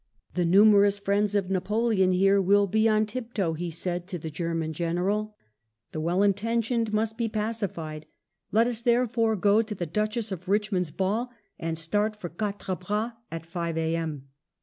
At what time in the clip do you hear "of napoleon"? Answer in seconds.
1.35-2.11